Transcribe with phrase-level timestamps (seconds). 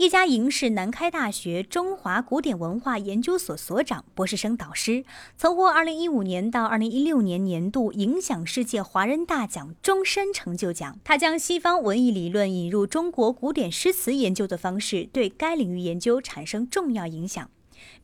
[0.00, 5.04] 叶嘉莹是南开大学中华古典文化研究所所长、博士生导师，
[5.36, 10.98] 曾获2015年到2016年年度影响世界华人大奖终身成就奖。
[11.04, 17.50] 他将西方文艺理论引入中国古典诗词研究的方式，对该领域研究产生重要影响。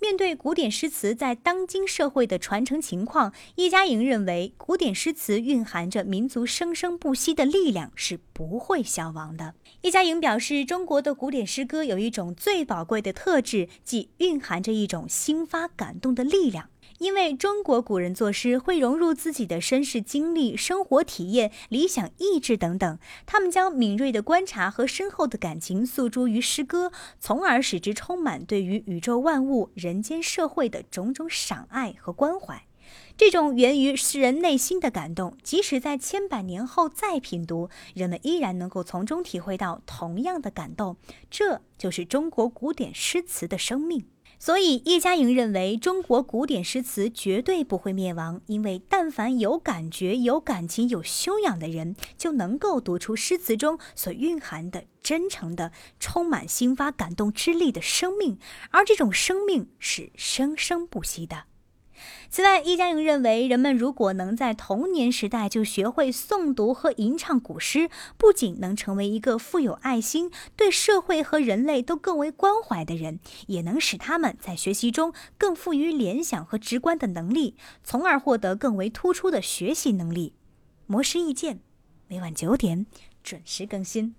[0.01, 9.55] 面对古典诗词在当今社会的传承情况，叶嘉莹认为，古典诗词蕴含着民族生生不息的力量，是不会消亡的。
[9.83, 16.69] 叶嘉莹表示，中国的古典诗歌有一种最宝贵的特质，即蕴含着一种新发感动的力量。
[16.99, 26.91] 因为中国古人作诗会融入自己的身世经历、生活体验、理想意志等等，他们将敏锐的观察和深厚的感情诉诸于诗歌，
[27.21, 32.63] 从而使之充满对于宇宙万物、人间社会的种种赏爱和关怀。
[33.17, 40.97] 这种源于诗人内心的感动，即使在千百年后再品读，人们依然能够从中体会到同样的感动。
[41.31, 44.07] 这就是中国古典诗词的生命。
[44.39, 58.39] 所以，叶嘉莹认为，中国古典诗词绝对不会灭亡，因为但凡有感觉、有感情、有修养的人，就能够读出诗词中所蕴含的真诚的、充满心发感动之力的生命，
[58.71, 61.45] 而这种生命是生生不息的。
[62.29, 80.35] 此外，易佳莹认为，人们如果能在童年时代就学会诵读和吟唱古诗，不仅能成为一个富有爱心、对社会和人类都更为关怀的人，也能使他们在学习中更富于联想和直观的能力，从而获得更为突出的学习能力。
[80.87, 81.61] 魔师意见，
[82.09, 82.87] 每晚九点
[83.23, 84.15] 准时更新。